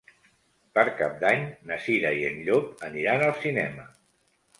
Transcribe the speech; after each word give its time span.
Per 0.77 0.85
Cap 1.01 1.19
d'Any 1.23 1.43
na 1.71 1.77
Cira 1.87 2.13
i 2.21 2.23
en 2.31 2.39
Llop 2.47 2.81
aniran 2.89 3.27
al 3.27 3.35
cinema. 3.45 3.87